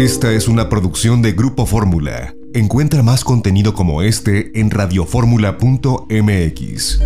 Esta 0.00 0.32
es 0.32 0.48
una 0.48 0.68
producción 0.70 1.20
de 1.20 1.32
Grupo 1.32 1.66
Fórmula. 1.66 2.34
Encuentra 2.54 3.02
más 3.02 3.22
contenido 3.22 3.74
como 3.74 4.00
este 4.00 4.58
en 4.58 4.70
radioformula.mx. 4.70 7.00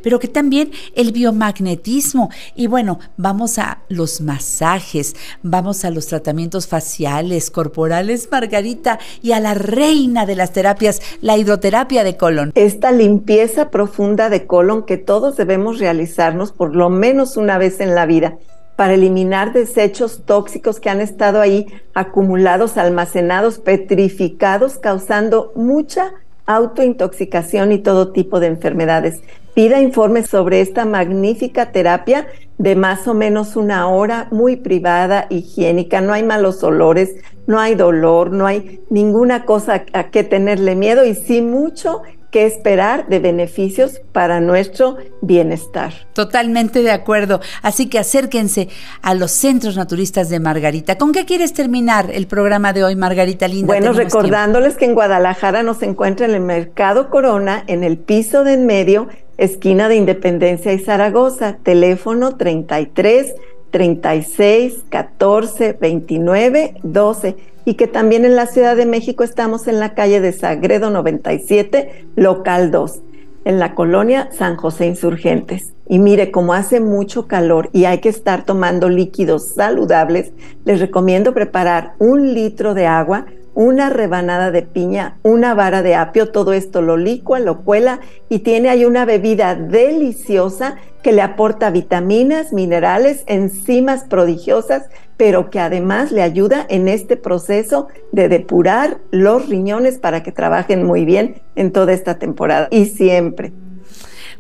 pero 0.02 0.20
que 0.20 0.28
también 0.28 0.72
el 0.96 1.12
biomagnetismo. 1.12 2.30
Y 2.56 2.68
bueno, 2.68 3.00
vamos 3.18 3.58
a 3.58 3.80
los 3.90 4.22
masajes, 4.22 5.16
vamos 5.44 5.86
a 5.86 5.92
los 5.92 6.08
tratamientos 6.08 6.68
faciales, 6.68 7.52
corporales, 7.52 8.28
Margarita, 8.32 9.00
y 9.22 9.32
a 9.32 9.40
la 9.40 9.54
reina 9.54 10.26
de 10.26 10.36
las 10.36 10.54
terapias, 10.54 11.02
la 11.22 11.38
hidroterapia 11.38 12.04
de 12.04 12.18
colon. 12.18 12.52
Esta 12.56 12.92
limpieza 12.92 13.70
profunda 13.70 14.30
de 14.30 14.46
colon 14.46 14.84
que 14.84 14.98
todos 14.98 15.38
debemos 15.38 15.80
realizarnos 15.80 16.52
por 16.52 16.76
lo 16.76 16.90
menos 16.90 17.38
una 17.38 17.58
vez 17.58 17.80
en 17.80 17.96
la 17.96 18.06
vida 18.06 18.38
para 18.76 18.94
eliminar 18.94 19.54
desechos 19.54 20.24
tóxicos 20.26 20.80
que 20.80 20.90
han 20.90 21.02
estado 21.02 21.40
ahí 21.40 21.68
acumulados, 21.94 22.78
almacenados, 22.78 23.60
petrificados, 23.60 24.78
causando 24.78 25.54
mucha 25.56 26.14
autointoxicación 26.46 27.72
y 27.72 27.80
todo 27.80 28.12
tipo 28.12 28.40
de 28.40 28.48
enfermedades. 28.48 29.22
Pida 29.54 29.82
informes 29.82 30.28
sobre 30.28 30.62
esta 30.62 30.86
magnífica 30.86 31.72
terapia 31.72 32.28
de 32.58 32.76
más 32.76 33.08
o 33.08 33.14
menos 33.14 33.56
una 33.56 33.88
hora, 33.88 34.28
muy 34.32 34.58
privada, 34.58 35.28
higiénica, 35.30 36.02
no 36.02 36.14
hay 36.14 36.24
malos 36.24 36.64
olores, 36.64 37.16
no 37.48 37.60
hay 37.60 37.76
dolor, 37.76 38.32
no 38.32 38.48
hay 38.48 38.82
ninguna 38.90 39.46
cosa 39.46 39.86
a 39.94 40.10
que 40.10 40.24
tenerle 40.24 40.76
miedo 40.76 41.06
y 41.06 41.16
sí 41.16 41.42
mucho 41.42 42.02
que 42.36 42.46
esperar 42.46 43.08
de 43.08 43.20
beneficios 43.20 44.02
para 44.12 44.42
nuestro 44.42 44.98
bienestar. 45.22 45.94
Totalmente 46.12 46.82
de 46.82 46.92
acuerdo. 46.92 47.40
Así 47.62 47.88
que 47.88 47.98
acérquense 47.98 48.68
a 49.02 49.14
los 49.14 49.32
centros 49.32 49.78
naturistas 49.78 50.28
de 50.28 50.42
Margarita. 50.42 50.98
¿Con 50.98 51.14
qué 51.14 51.24
quieres 51.24 51.54
terminar 51.54 52.10
el 52.12 52.28
programa 52.28 52.74
de 52.74 52.84
hoy, 52.84 52.98
Margarita 52.98 53.48
Linda? 53.48 53.68
Bueno, 53.68 53.94
recordándoles 53.94 54.76
que 54.76 54.84
en 54.84 54.96
Guadalajara 54.96 55.64
nos 55.64 55.82
encuentra 55.82 56.26
en 56.26 56.34
el 56.34 56.42
Mercado 56.42 57.10
Corona, 57.10 57.64
en 57.68 57.86
el 57.86 57.98
piso 57.98 58.44
de 58.44 58.56
en 58.56 58.66
medio, 58.66 59.08
esquina 59.38 59.88
de 59.88 59.96
Independencia 59.96 60.74
y 60.74 60.80
Zaragoza, 60.80 61.56
teléfono 61.64 62.36
33 62.36 63.34
36 63.72 64.86
14 64.90 65.78
29 65.80 66.76
12 66.84 67.36
y 67.66 67.74
que 67.74 67.88
también 67.88 68.26
en 68.26 68.36
la 68.36 68.46
Ciudad 68.46 68.76
de 68.76 68.86
México 68.86 69.24
estamos 69.24 69.68
en 69.68 69.80
la 69.80 69.96
calle 69.96 70.22
de 70.22 70.32
Sagredo 70.32 70.92
97, 70.92 72.06
local 72.16 72.70
2, 72.70 73.02
en 73.44 73.60
la 73.60 73.74
colonia 73.74 74.30
San 74.32 74.56
José 74.56 74.86
Insurgentes. 74.86 75.74
Y 75.88 76.00
mire, 76.00 76.32
como 76.32 76.54
hace 76.54 76.80
mucho 76.80 77.28
calor 77.28 77.70
y 77.74 77.86
hay 77.86 78.00
que 78.00 78.10
estar 78.10 78.46
tomando 78.46 78.88
líquidos 78.88 79.50
saludables, 79.50 80.32
les 80.64 80.80
recomiendo 80.80 81.34
preparar 81.34 81.94
un 81.98 82.34
litro 82.34 82.76
de 82.76 82.86
agua 82.86 83.26
una 83.56 83.90
rebanada 83.90 84.52
de 84.52 84.62
piña, 84.62 85.18
una 85.24 85.54
vara 85.56 85.82
de 85.82 85.96
apio, 85.96 86.32
todo 86.32 86.54
esto 86.54 86.82
lo 86.82 86.98
licua, 86.98 87.40
lo 87.40 87.62
cuela 87.62 88.02
y 88.30 88.40
tiene 88.40 88.70
ahí 88.70 88.86
una 88.86 89.06
bebida 89.06 89.56
deliciosa 89.56 90.76
que 91.02 91.14
le 91.14 91.22
aporta 91.22 91.70
vitaminas, 91.70 92.52
minerales, 92.52 93.24
enzimas 93.28 94.04
prodigiosas, 94.04 94.90
pero 95.18 95.50
que 95.50 95.60
además 95.60 96.12
le 96.12 96.22
ayuda 96.22 96.66
en 96.68 96.88
este 96.88 97.16
proceso 97.16 97.88
de 98.12 98.28
depurar 98.28 98.98
los 99.12 99.48
riñones 99.48 99.98
para 99.98 100.22
que 100.22 100.32
trabajen 100.32 100.84
muy 100.84 101.06
bien 101.06 101.42
en 101.56 101.72
toda 101.72 101.94
esta 101.94 102.20
temporada 102.20 102.68
y 102.72 102.86
siempre. 102.86 103.54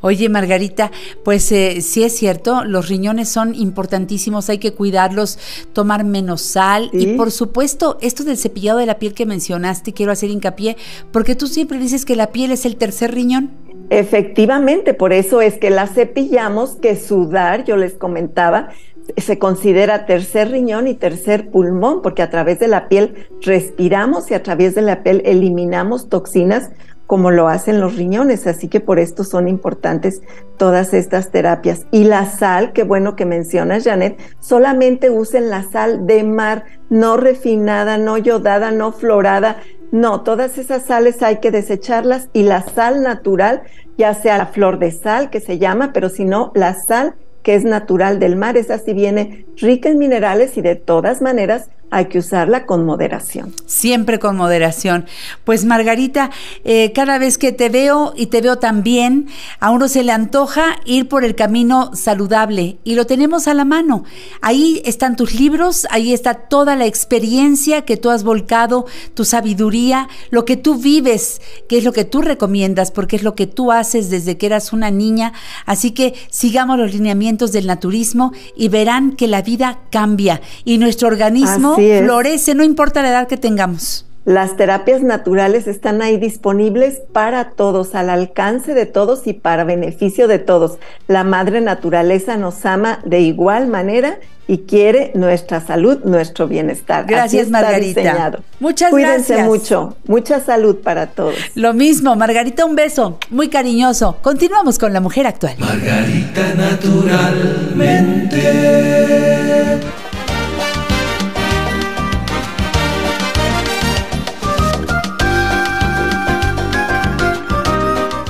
Oye, 0.02 0.30
Margarita, 0.30 0.92
pues 1.24 1.52
eh, 1.52 1.82
sí 1.82 2.04
es 2.04 2.16
cierto, 2.16 2.64
los 2.64 2.90
riñones 2.90 3.30
son 3.30 3.56
importantísimos, 3.56 4.50
hay 4.50 4.58
que 4.58 4.74
cuidarlos, 4.74 5.40
tomar 5.74 6.04
menos 6.04 6.42
sal 6.42 6.90
y 6.94 7.16
por 7.16 7.32
supuesto, 7.32 7.98
esto 8.02 8.24
del 8.24 8.38
cepillado 8.38 8.80
de 8.80 8.86
la 8.86 9.00
piel 9.00 9.14
que 9.14 9.25
mencionaste, 9.25 9.94
quiero 9.94 10.12
hacer 10.12 10.30
hincapié, 10.30 10.78
porque 11.12 11.36
tú 11.36 11.48
siempre 11.48 11.80
dices 11.80 12.06
que 12.06 12.16
la 12.16 12.32
piel 12.32 12.52
es 12.52 12.66
el 12.66 12.78
tercer 12.78 13.14
riñón. 13.14 13.52
Efectivamente, 13.90 14.94
por 14.94 15.14
eso 15.14 15.42
es 15.42 15.58
que 15.58 15.70
la 15.70 15.88
cepillamos, 15.88 16.75
que 16.75 16.96
sudar, 16.96 17.66
yo 17.66 17.78
les 17.78 17.94
comentaba, 17.94 18.70
se 19.18 19.38
considera 19.38 20.06
tercer 20.06 20.50
riñón 20.50 20.88
y 20.88 20.96
tercer 20.96 21.50
pulmón, 21.50 22.02
porque 22.02 22.24
a 22.24 22.30
través 22.30 22.60
de 22.60 22.68
la 22.68 22.88
piel 22.88 23.28
respiramos 23.42 24.32
y 24.32 24.34
a 24.34 24.42
través 24.42 24.74
de 24.74 24.82
la 24.82 25.04
piel 25.04 25.22
eliminamos 25.25 26.10
toxinas 26.10 26.72
como 27.07 27.31
lo 27.31 27.47
hacen 27.47 27.79
los 27.79 27.95
riñones, 27.95 28.47
así 28.47 28.67
que 28.67 28.79
por 28.79 29.00
esto 29.00 29.24
son 29.24 29.47
importantes 29.47 30.21
todas 30.57 30.93
estas 30.93 31.31
terapias. 31.31 31.85
Y 31.91 32.05
la 32.05 32.25
sal, 32.25 32.74
qué 32.74 32.83
bueno 32.83 33.15
que 33.15 33.25
mencionas, 33.25 33.83
Janet, 33.83 34.19
solamente 34.39 35.09
usen 35.09 35.50
la 35.50 35.63
sal 35.63 36.07
de 36.07 36.24
mar, 36.24 36.65
no 36.89 37.17
refinada, 37.17 37.97
no 37.97 38.17
yodada, 38.17 38.71
no 38.71 38.91
florada. 38.91 39.57
No, 39.91 40.21
todas 40.21 40.57
esas 40.57 40.83
sales 40.83 41.21
hay 41.21 41.38
que 41.38 41.51
desecharlas 41.51 42.29
y 42.33 42.43
la 42.43 42.63
sal 42.63 43.03
natural, 43.03 43.62
ya 43.97 44.13
sea 44.13 44.38
la 44.38 44.47
flor 44.47 44.79
de 44.79 44.91
sal 44.91 45.29
que 45.29 45.39
se 45.39 45.57
llama, 45.57 45.91
pero 45.93 46.09
si 46.09 46.25
no, 46.25 46.51
la 46.55 46.74
sal 46.74 47.15
que 47.43 47.53
es 47.53 47.63
natural 47.63 48.17
del 48.17 48.35
mar, 48.35 48.57
esa 48.57 48.79
sí 48.79 48.93
viene 48.93 49.45
rica 49.57 49.88
en 49.89 50.00
minerales 50.00 50.57
y 50.57 50.62
de 50.62 50.75
todas 50.75 51.21
maneras 51.21 51.69
hay 51.96 52.08
que 52.08 52.20
usarla 52.20 52.66
con 52.66 52.86
moderación. 52.86 53.54
Siempre 53.68 54.20
con 54.20 54.36
moderación. 54.36 55.06
Pues 55.46 55.64
Margarita, 55.64 56.30
eh, 56.66 56.92
cada 56.94 57.18
vez 57.20 57.38
que 57.38 57.54
te 57.54 57.70
veo 57.70 58.14
y 58.18 58.25
te 58.25 58.42
veo 58.42 58.58
también, 58.58 59.30
a 59.62 59.72
uno 59.72 59.88
se 59.88 60.04
le 60.04 60.12
antoja 60.12 60.75
ir 60.84 61.08
por 61.08 61.24
el 61.24 61.36
camino 61.36 61.92
saludable 61.96 62.80
y 62.84 62.96
lo 62.96 63.06
tenemos 63.06 63.48
a 63.48 63.54
la 63.54 63.64
mano. 63.64 64.04
Ahí 64.42 64.82
están 64.84 65.16
tus 65.16 65.36
libros, 65.36 65.88
ahí 65.90 66.14
está 66.14 66.34
toda 66.34 66.75
la 66.75 66.86
experiencia 66.86 67.84
que 67.84 67.96
tú 67.96 68.10
has 68.10 68.25
volcado, 68.25 68.88
tu 69.14 69.24
sabiduría, 69.24 70.10
lo 70.32 70.44
que 70.44 70.58
tú 70.58 70.75
vives, 70.75 71.42
que 71.70 71.78
es 71.78 71.86
lo 71.86 71.94
que 71.94 72.04
tú 72.04 72.22
recomiendas, 72.22 72.92
porque 72.92 73.16
es 73.16 73.24
lo 73.24 73.36
que 73.36 73.48
tú 73.48 73.72
haces 73.72 74.10
desde 74.10 74.38
que 74.38 74.48
eras 74.48 74.74
una 74.74 74.92
niña. 74.92 75.32
Así 75.66 75.92
que 75.92 76.14
sigamos 76.30 76.78
los 76.78 76.94
lineamientos 76.94 77.54
del 77.54 77.68
naturismo 77.68 78.34
y 78.54 78.68
verán 78.68 79.16
que 79.16 79.30
la 79.30 79.42
vida 79.42 79.80
cambia 79.92 80.42
y 80.66 80.78
nuestro 80.78 81.08
organismo 81.08 81.78
florece, 82.04 82.56
no 82.56 82.63
importa 82.63 83.01
la 83.01 83.10
edad 83.10 83.27
que 83.27 83.38
tengamos. 83.38 84.06
Las 84.25 84.58
terapias 84.58 85.01
naturales 85.04 85.68
están 85.68 86.01
ahí 86.01 86.18
disponibles 86.18 87.00
para 87.13 87.51
todos, 87.51 87.94
al 87.94 88.10
alcance 88.10 88.74
de 88.74 88.88
todos 88.88 89.27
y 89.27 89.34
para 89.34 89.65
beneficio 89.65 90.27
de 90.27 90.39
todos. 90.39 90.80
La 91.08 91.24
madre 91.24 91.62
naturaleza 91.62 92.36
nos 92.36 92.65
ama 92.65 93.01
de 93.06 93.20
igual 93.20 93.68
manera 93.68 94.18
y 94.48 94.60
quiere 94.60 95.12
nuestra 95.13 95.62
salud, 95.62 96.00
nuestro 96.06 96.48
bienestar. 96.48 97.06
Gracias, 97.06 97.50
Margarita. 97.50 98.39
Muchas 98.60 98.92
gracias. 98.92 99.27
Cuídense 99.27 99.44
mucho. 99.44 99.96
Mucha 100.08 100.39
salud 100.39 100.77
para 100.77 101.06
todos. 101.06 101.36
Lo 101.54 101.75
mismo, 101.75 102.15
Margarita, 102.15 102.65
un 102.65 102.75
beso 102.75 103.20
muy 103.30 103.50
cariñoso. 103.50 104.18
Continuamos 104.24 104.80
con 104.80 104.92
la 104.92 105.01
mujer 105.01 105.27
actual. 105.27 105.54
Margarita, 105.60 106.56
naturalmente. 106.56 108.42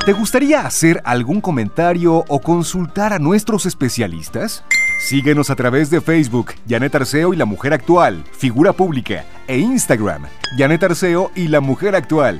¿Te 0.06 0.14
gustaría 0.14 0.68
hacer 0.68 1.02
algún 1.04 1.42
comentario 1.42 2.26
o 2.28 2.40
consultar 2.40 3.12
a 3.12 3.18
nuestros 3.18 3.66
especialistas? 3.66 4.64
Síguenos 5.00 5.50
a 5.50 5.56
través 5.56 5.90
de 5.90 6.00
Facebook, 6.00 6.54
Janet 6.70 6.94
Arceo 6.94 7.34
y 7.34 7.38
la 7.38 7.46
Mujer 7.46 7.74
Actual, 7.74 8.24
figura 8.32 8.72
pública, 8.72 9.26
e 9.48 9.58
Instagram, 9.58 10.28
Janet 10.60 10.84
Arceo 10.84 11.32
y 11.34 11.48
la 11.48 11.60
Mujer 11.60 11.96
Actual. 11.96 12.40